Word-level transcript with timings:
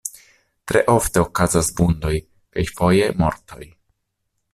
Tre 0.69 0.81
ofte 0.93 1.21
okazas 1.25 1.69
vundoj 1.81 2.13
kaj 2.57 2.65
foje 2.79 3.11
mortoj. 3.21 3.61